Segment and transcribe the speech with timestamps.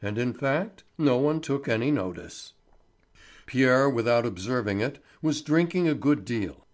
[0.00, 2.54] And in fact no one took any notice.
[3.44, 6.64] Pierre, without observing it, was drinking a good deal.